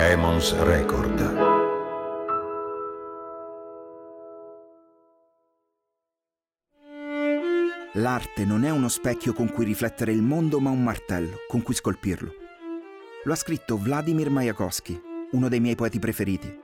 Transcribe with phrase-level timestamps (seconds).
[0.00, 1.18] Emons Record.
[7.94, 11.74] L'arte non è uno specchio con cui riflettere il mondo, ma un martello con cui
[11.74, 12.32] scolpirlo.
[13.24, 16.56] Lo ha scritto Vladimir Mayakovsky, uno dei miei poeti preferiti,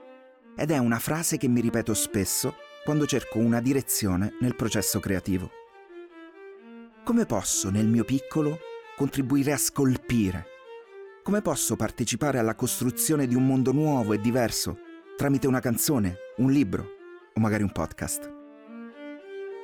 [0.55, 2.55] ed è una frase che mi ripeto spesso
[2.85, 5.51] quando cerco una direzione nel processo creativo.
[7.03, 8.59] Come posso, nel mio piccolo,
[8.95, 10.53] contribuire a scolpire
[11.25, 14.77] come posso partecipare alla costruzione di un mondo nuovo e diverso
[15.17, 16.87] tramite una canzone, un libro
[17.33, 18.31] o magari un podcast?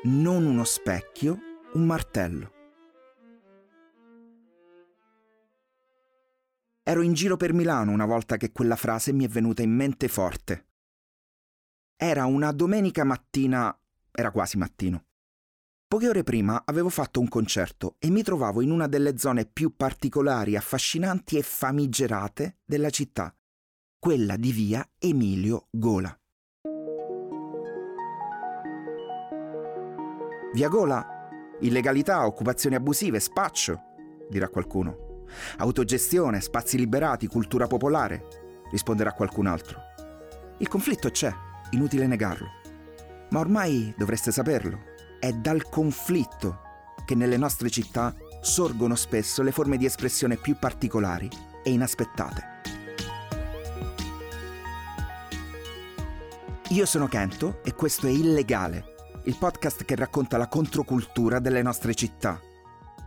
[0.05, 1.37] Non uno specchio,
[1.73, 2.51] un martello.
[6.81, 10.07] Ero in giro per Milano una volta che quella frase mi è venuta in mente
[10.07, 10.65] forte.
[11.95, 13.79] Era una domenica mattina,
[14.11, 15.10] era quasi mattino.
[15.91, 19.75] Poche ore prima avevo fatto un concerto e mi trovavo in una delle zone più
[19.75, 23.35] particolari, affascinanti e famigerate della città,
[23.99, 26.17] quella di via Emilio Gola.
[30.53, 31.05] Via Gola?
[31.59, 33.81] Illegalità, occupazioni abusive, spaccio,
[34.29, 35.25] dirà qualcuno.
[35.57, 38.27] Autogestione, spazi liberati, cultura popolare,
[38.71, 39.81] risponderà qualcun altro.
[40.59, 41.33] Il conflitto c'è,
[41.71, 42.47] inutile negarlo.
[43.31, 44.90] Ma ormai dovreste saperlo
[45.21, 46.61] è dal conflitto
[47.05, 51.29] che nelle nostre città sorgono spesso le forme di espressione più particolari
[51.63, 52.49] e inaspettate.
[56.69, 61.93] Io sono Kento e questo è Illegale, il podcast che racconta la controcultura delle nostre
[61.93, 62.41] città,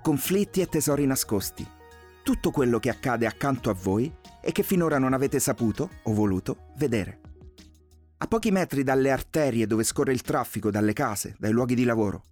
[0.00, 1.66] conflitti e tesori nascosti,
[2.22, 6.68] tutto quello che accade accanto a voi e che finora non avete saputo o voluto
[6.76, 7.33] vedere.
[8.24, 12.24] A pochi metri dalle arterie dove scorre il traffico, dalle case, dai luoghi di lavoro,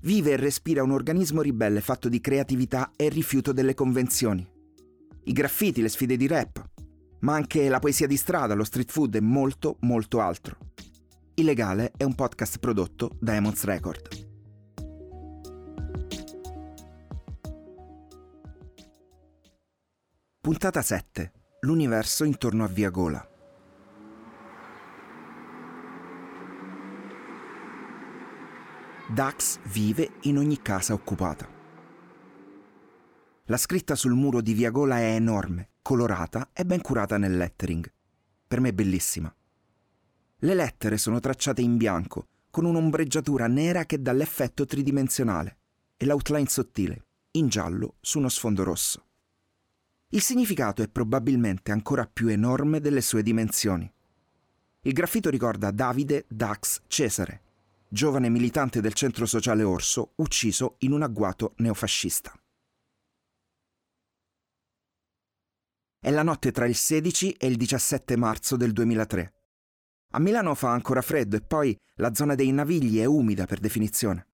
[0.00, 4.48] vive e respira un organismo ribelle fatto di creatività e rifiuto delle convenzioni.
[5.24, 6.66] I graffiti, le sfide di rap,
[7.20, 10.56] ma anche la poesia di strada, lo street food e molto, molto altro.
[11.34, 14.08] Illegale è un podcast prodotto da Emons Record.
[20.40, 21.32] Puntata 7.
[21.60, 23.28] L'universo intorno a Via Gola.
[29.14, 31.48] Dax vive in ogni casa occupata.
[33.44, 37.88] La scritta sul muro di Via Gola è enorme, colorata e ben curata nel lettering.
[38.48, 39.32] Per me bellissima.
[40.38, 45.58] Le lettere sono tracciate in bianco, con un'ombreggiatura nera che dà l'effetto tridimensionale,
[45.96, 49.04] e l'outline sottile, in giallo su uno sfondo rosso.
[50.08, 53.88] Il significato è probabilmente ancora più enorme delle sue dimensioni.
[54.80, 57.42] Il graffito ricorda Davide Dax Cesare,
[57.94, 62.36] giovane militante del centro sociale Orso, ucciso in un agguato neofascista.
[66.00, 69.34] È la notte tra il 16 e il 17 marzo del 2003.
[70.10, 74.26] A Milano fa ancora freddo e poi la zona dei Navigli è umida per definizione.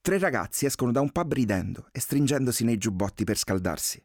[0.00, 4.04] Tre ragazzi escono da un pub ridendo e stringendosi nei giubbotti per scaldarsi.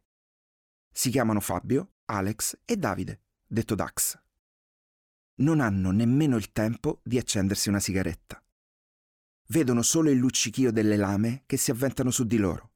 [0.91, 4.21] Si chiamano Fabio, Alex e Davide, detto Dax.
[5.37, 8.39] Non hanno nemmeno il tempo di accendersi una sigaretta
[9.47, 12.71] vedono solo il luccichio delle lame che si avventano su di loro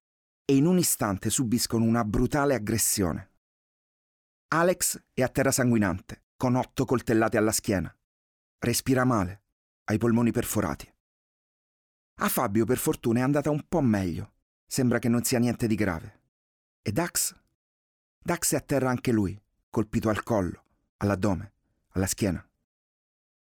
[0.46, 3.30] e in un istante subiscono una brutale aggressione.
[4.48, 7.96] Alex è a terra sanguinante, con otto coltellate alla schiena.
[8.58, 9.44] Respira male,
[9.84, 10.92] ha i polmoni perforati.
[12.22, 14.32] A Fabio per fortuna è andata un po' meglio,
[14.66, 16.20] sembra che non sia niente di grave.
[16.82, 17.36] E Dax?
[18.18, 20.64] Dax è a terra anche lui, colpito al collo,
[20.98, 21.54] all'addome,
[21.90, 22.49] alla schiena.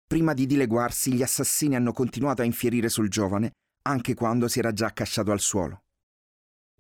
[0.10, 3.52] Prima di dileguarsi, gli assassini hanno continuato a infierire sul giovane,
[3.84, 5.84] anche quando si era già accasciato al suolo.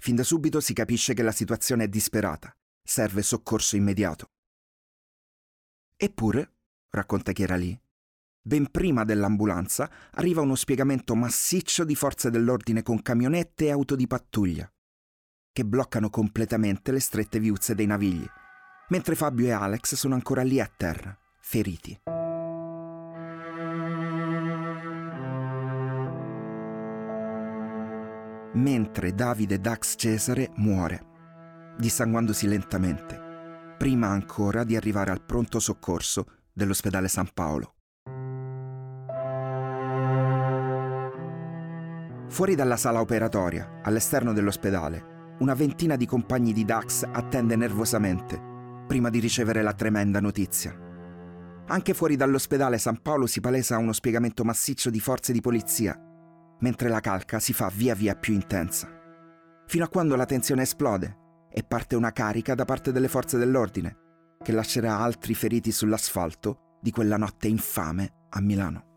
[0.01, 2.51] Fin da subito si capisce che la situazione è disperata,
[2.83, 4.29] serve soccorso immediato.
[5.95, 6.53] Eppure,
[6.89, 7.79] racconta chi era lì,
[8.41, 14.07] ben prima dell'ambulanza arriva uno spiegamento massiccio di forze dell'ordine con camionette e auto di
[14.07, 14.67] pattuglia,
[15.51, 18.25] che bloccano completamente le strette viuzze dei navigli,
[18.87, 22.18] mentre Fabio e Alex sono ancora lì a terra, feriti.
[28.53, 31.05] Mentre Davide Dax Cesare muore,
[31.77, 37.73] dissanguandosi lentamente, prima ancora di arrivare al pronto soccorso dell'ospedale San Paolo.
[42.27, 48.47] Fuori dalla sala operatoria, all'esterno dell'ospedale, una ventina di compagni di Dax attende nervosamente
[48.89, 50.75] prima di ricevere la tremenda notizia.
[51.67, 56.08] Anche fuori dall'ospedale San Paolo si palesa uno spiegamento massiccio di forze di polizia
[56.59, 58.89] mentre la calca si fa via via più intensa,
[59.65, 61.17] fino a quando la tensione esplode
[61.51, 63.97] e parte una carica da parte delle forze dell'ordine,
[64.41, 68.87] che lascerà altri feriti sull'asfalto di quella notte infame a Milano.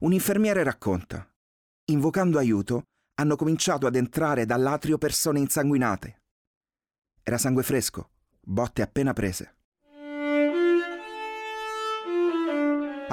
[0.00, 1.26] Un infermiere racconta.
[1.86, 2.82] Invocando aiuto,
[3.14, 6.18] hanno cominciato ad entrare dall'atrio persone insanguinate.
[7.22, 8.10] Era sangue fresco,
[8.42, 9.54] botte appena prese.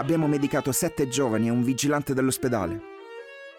[0.01, 2.81] Abbiamo medicato sette giovani e un vigilante dell'ospedale.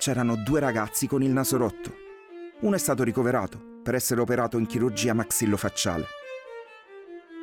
[0.01, 1.95] C'erano due ragazzi con il naso rotto.
[2.63, 6.05] Uno è stato ricoverato per essere operato in chirurgia maxillofacciale.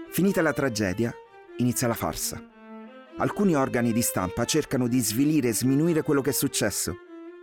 [0.09, 1.15] Finita la tragedia,
[1.59, 2.45] inizia la farsa.
[3.19, 6.97] Alcuni organi di stampa cercano di svilire e sminuire quello che è successo,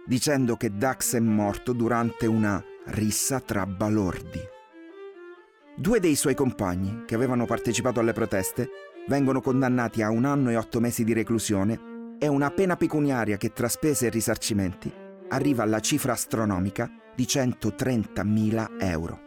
[0.04, 4.40] dicendo che Dax è morto durante una rissa tra balordi.
[5.74, 8.68] Due dei suoi compagni, che avevano partecipato alle proteste,
[9.08, 13.52] vengono condannati a un anno e otto mesi di reclusione e una pena pecuniaria che
[13.52, 14.92] tra spese e risarcimenti
[15.28, 19.20] arriva alla cifra astronomica di 130.000 euro.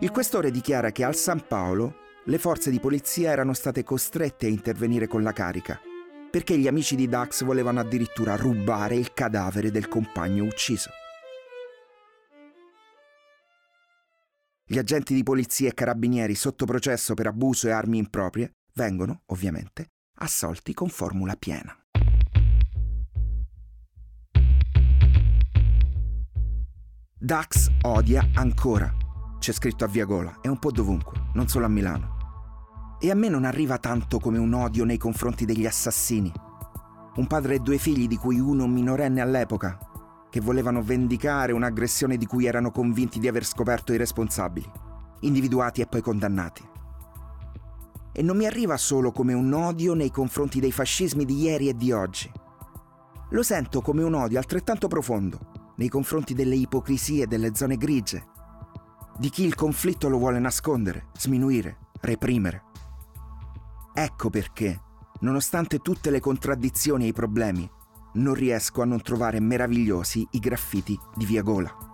[0.00, 4.50] Il questore dichiara che al San Paolo le forze di polizia erano state costrette a
[4.50, 5.80] intervenire con la carica,
[6.30, 10.90] perché gli amici di Dax volevano addirittura rubare il cadavere del compagno ucciso.
[14.64, 19.88] Gli agenti di polizia e carabinieri sotto processo per abuso e armi improprie vengono, ovviamente,
[20.18, 21.76] assolti con formula piena.
[27.18, 28.92] Dax odia ancora.
[29.38, 32.96] C'è scritto a Via Gola e un po' dovunque, non solo a Milano.
[33.00, 36.32] E a me non arriva tanto come un odio nei confronti degli assassini.
[37.16, 39.76] Un padre e due figli di cui uno minorenne all'epoca,
[40.32, 44.66] che volevano vendicare un'aggressione di cui erano convinti di aver scoperto i responsabili,
[45.20, 46.66] individuati e poi condannati.
[48.10, 51.76] E non mi arriva solo come un odio nei confronti dei fascismi di ieri e
[51.76, 52.32] di oggi.
[53.28, 58.26] Lo sento come un odio altrettanto profondo nei confronti delle ipocrisie delle zone grigie,
[59.18, 62.62] di chi il conflitto lo vuole nascondere, sminuire, reprimere.
[63.92, 64.80] Ecco perché,
[65.20, 67.70] nonostante tutte le contraddizioni e i problemi,
[68.14, 71.90] non riesco a non trovare meravigliosi i graffiti di Via Gola.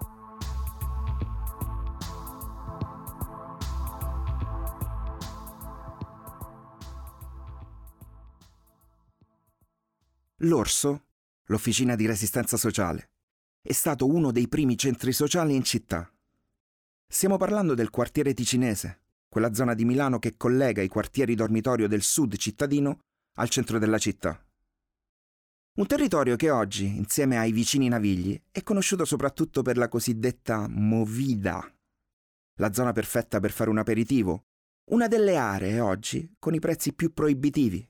[10.43, 11.07] L'Orso,
[11.47, 13.11] l'Officina di Resistenza Sociale,
[13.61, 16.09] è stato uno dei primi centri sociali in città.
[17.07, 22.03] Stiamo parlando del quartiere ticinese, quella zona di Milano che collega i quartieri dormitorio del
[22.03, 23.01] sud cittadino
[23.35, 24.41] al centro della città.
[25.79, 31.73] Un territorio che oggi, insieme ai vicini Navigli, è conosciuto soprattutto per la cosiddetta Movida,
[32.57, 34.47] la zona perfetta per fare un aperitivo,
[34.87, 37.89] una delle aree oggi con i prezzi più proibitivi,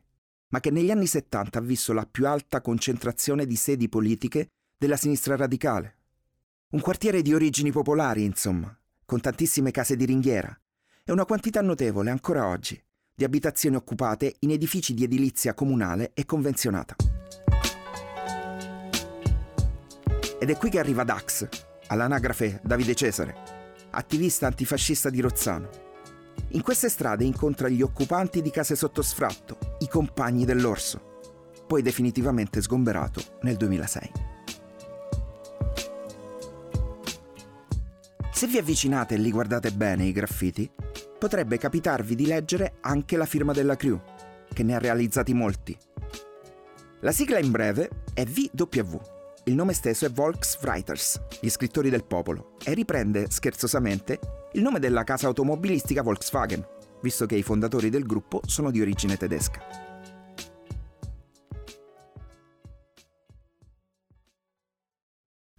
[0.48, 4.98] ma che negli anni 70 ha visto la più alta concentrazione di sedi politiche della
[4.98, 5.96] sinistra radicale.
[6.72, 8.70] Un quartiere di origini popolari, insomma,
[9.06, 10.54] con tantissime case di ringhiera
[11.04, 12.78] e una quantità notevole ancora oggi
[13.14, 17.17] di abitazioni occupate in edifici di edilizia comunale e convenzionata.
[20.40, 21.48] Ed è qui che arriva Dax,
[21.88, 23.34] all'anagrafe Davide Cesare,
[23.90, 25.68] attivista antifascista di Rozzano.
[26.50, 31.20] In queste strade incontra gli occupanti di case sotto sfratto, i compagni dell'orso,
[31.66, 34.10] poi definitivamente sgomberato nel 2006.
[38.30, 40.70] Se vi avvicinate e li guardate bene i graffiti,
[41.18, 44.00] potrebbe capitarvi di leggere anche la firma della crew,
[44.52, 45.76] che ne ha realizzati molti.
[47.00, 49.16] La sigla in breve è VW.
[49.44, 54.20] Il nome stesso è Volkswriters, gli scrittori del popolo, e riprende scherzosamente
[54.52, 56.66] il nome della casa automobilistica Volkswagen,
[57.02, 59.86] visto che i fondatori del gruppo sono di origine tedesca.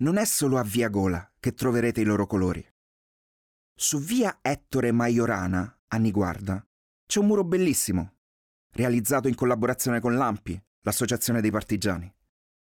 [0.01, 2.65] Non è solo a Via Gola che troverete i loro colori.
[3.75, 6.65] Su via Ettore Maiorana, a Niguarda,
[7.05, 8.13] c'è un muro bellissimo,
[8.73, 12.13] realizzato in collaborazione con l'AMPI, l'Associazione dei Partigiani,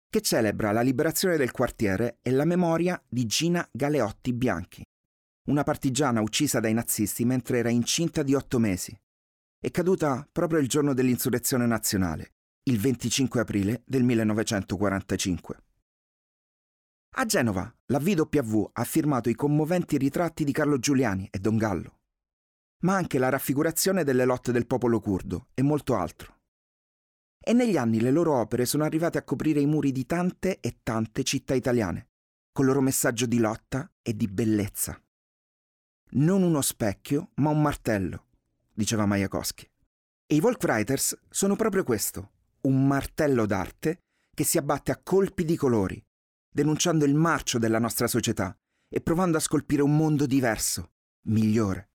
[0.09, 4.85] che celebra la liberazione del quartiere e la memoria di Gina Galeotti Bianchi,
[5.49, 8.97] una partigiana uccisa dai nazisti mentre era incinta di otto mesi
[9.59, 12.35] e caduta proprio il giorno dell'insurrezione nazionale,
[12.65, 15.57] il 25 aprile del 1945.
[17.19, 22.01] A Genova, la VW ha firmato i commoventi ritratti di Carlo Giuliani e Don Gallo,
[22.83, 26.36] ma anche la raffigurazione delle lotte del popolo curdo e molto altro.
[27.49, 30.79] E negli anni le loro opere sono arrivate a coprire i muri di tante e
[30.83, 32.09] tante città italiane,
[32.51, 35.01] col loro messaggio di lotta e di bellezza.
[36.15, 38.27] Non uno specchio, ma un martello,
[38.73, 39.65] diceva Majakowski.
[40.27, 44.01] E i Volkwriters sono proprio questo, un martello d'arte
[44.35, 46.05] che si abbatte a colpi di colori,
[46.51, 50.95] denunciando il marcio della nostra società e provando a scolpire un mondo diverso,
[51.29, 51.91] migliore.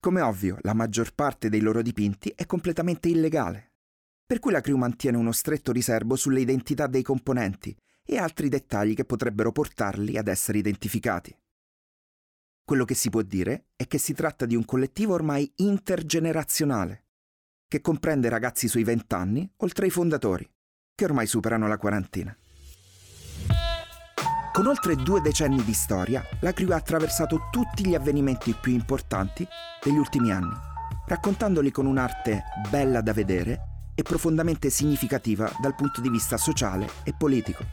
[0.00, 3.72] Come ovvio, la maggior parte dei loro dipinti è completamente illegale,
[4.26, 8.94] per cui la crew mantiene uno stretto riservo sulle identità dei componenti e altri dettagli
[8.94, 11.34] che potrebbero portarli ad essere identificati.
[12.64, 17.04] Quello che si può dire è che si tratta di un collettivo ormai intergenerazionale,
[17.68, 20.48] che comprende ragazzi sui vent'anni, oltre ai fondatori,
[20.92, 22.36] che ormai superano la quarantina.
[24.52, 29.46] Con oltre due decenni di storia, la crew ha attraversato tutti gli avvenimenti più importanti
[29.84, 30.54] degli ultimi anni,
[31.06, 37.14] raccontandoli con un'arte bella da vedere e profondamente significativa dal punto di vista sociale e
[37.16, 37.64] politico.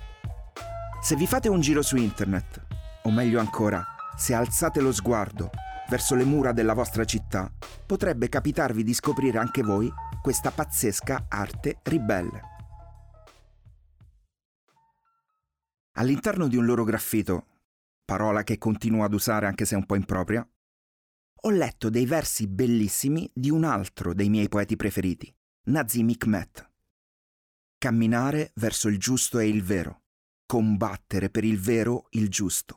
[1.02, 2.66] Se vi fate un giro su internet,
[3.04, 5.50] o meglio ancora, se alzate lo sguardo
[5.90, 7.52] verso le mura della vostra città,
[7.86, 12.42] potrebbe capitarvi di scoprire anche voi questa pazzesca arte ribelle.
[15.98, 17.48] All'interno di un loro graffito,
[18.06, 20.48] parola che continuo ad usare anche se un po' impropria,
[21.46, 25.32] ho letto dei versi bellissimi di un altro dei miei poeti preferiti,
[25.66, 26.70] Nazim Hikmet.
[27.78, 30.02] Camminare verso il giusto e il vero,
[30.46, 32.76] combattere per il vero il giusto,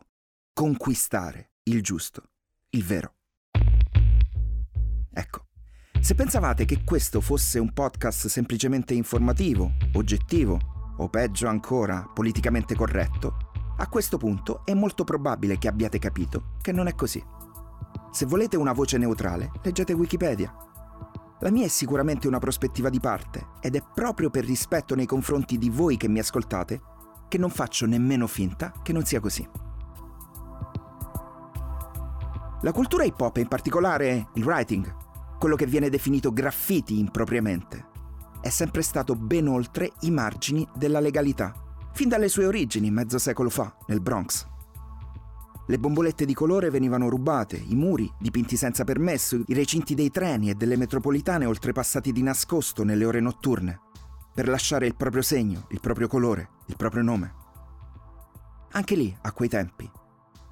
[0.52, 2.30] conquistare il giusto,
[2.70, 3.14] il vero.
[5.12, 5.46] Ecco,
[6.00, 13.50] se pensavate che questo fosse un podcast semplicemente informativo, oggettivo, o peggio ancora, politicamente corretto,
[13.78, 17.20] a questo punto è molto probabile che abbiate capito che non è così.
[18.12, 20.54] Se volete una voce neutrale, leggete Wikipedia.
[21.40, 25.58] La mia è sicuramente una prospettiva di parte ed è proprio per rispetto nei confronti
[25.58, 26.80] di voi che mi ascoltate
[27.28, 29.46] che non faccio nemmeno finta che non sia così.
[32.62, 37.86] La cultura hip hop, in particolare il writing, quello che viene definito graffiti impropriamente,
[38.40, 41.52] è sempre stato ben oltre i margini della legalità,
[41.92, 44.46] fin dalle sue origini mezzo secolo fa, nel Bronx.
[45.68, 50.48] Le bombolette di colore venivano rubate, i muri dipinti senza permesso, i recinti dei treni
[50.48, 53.80] e delle metropolitane oltrepassati di nascosto nelle ore notturne,
[54.32, 57.34] per lasciare il proprio segno, il proprio colore, il proprio nome.
[58.72, 59.90] Anche lì, a quei tempi,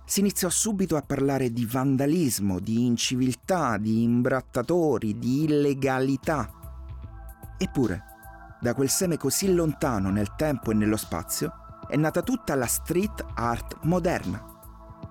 [0.04, 6.50] si iniziò subito a parlare di vandalismo, di inciviltà, di imbrattatori, di illegalità.
[7.56, 8.02] Eppure,
[8.60, 11.52] da quel seme così lontano nel tempo e nello spazio,
[11.86, 14.53] è nata tutta la street art moderna,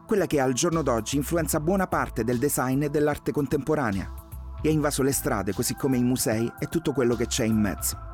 [0.06, 4.14] quella che al giorno d'oggi influenza buona parte del design e dell'arte contemporanea
[4.62, 7.60] e ha invaso le strade così come i musei e tutto quello che c'è in
[7.60, 8.12] mezzo.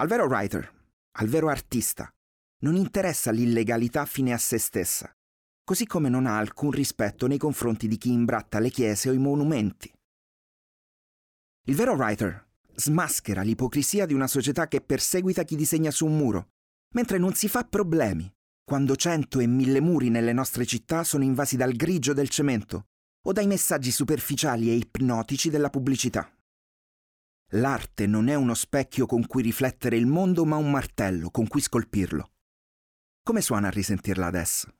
[0.00, 0.72] Al vero writer,
[1.18, 2.08] al vero artista,
[2.60, 5.10] non interessa l'illegalità fine a se stessa,
[5.64, 9.18] così come non ha alcun rispetto nei confronti di chi imbratta le chiese o i
[9.18, 9.92] monumenti.
[11.68, 16.52] Il vero writer smaschera l'ipocrisia di una società che perseguita chi disegna su un muro,
[16.94, 18.32] mentre non si fa problemi
[18.64, 22.86] quando cento e mille muri nelle nostre città sono invasi dal grigio del cemento
[23.22, 26.34] o dai messaggi superficiali e ipnotici della pubblicità.
[27.52, 31.60] L'arte non è uno specchio con cui riflettere il mondo, ma un martello con cui
[31.60, 32.30] scolpirlo.
[33.22, 34.74] Come suona a risentirla adesso?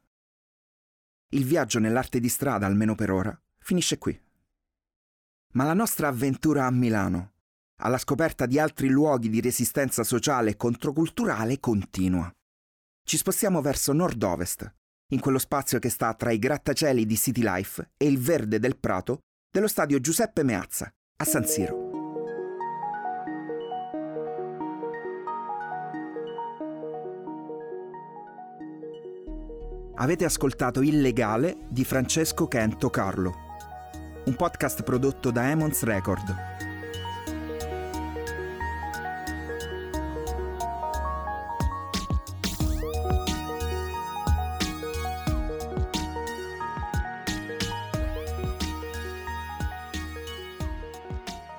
[1.32, 4.18] Il viaggio nell'arte di strada, almeno per ora, finisce qui.
[5.52, 7.32] Ma la nostra avventura a Milano,
[7.80, 12.30] alla scoperta di altri luoghi di resistenza sociale e controculturale, continua.
[13.02, 14.70] Ci spostiamo verso nord-ovest,
[15.12, 18.76] in quello spazio che sta tra i grattacieli di City Life e il verde del
[18.76, 21.86] prato dello stadio Giuseppe Meazza, a San Siro.
[29.94, 33.47] Avete ascoltato Illegale di Francesco Kento Carlo,
[34.28, 36.36] un podcast prodotto da Emons Record.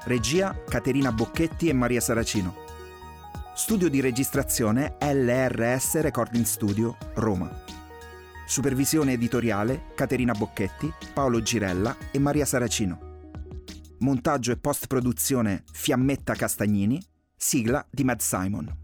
[0.04, 2.54] Regia Caterina Bocchetti e Maria Saracino.
[3.56, 7.69] Studio di registrazione LRS Recording Studio, Roma.
[8.50, 13.28] Supervisione editoriale Caterina Bocchetti, Paolo Girella e Maria Saracino.
[14.00, 17.00] Montaggio e post-produzione Fiammetta Castagnini.
[17.36, 18.76] Sigla di Mad Simon.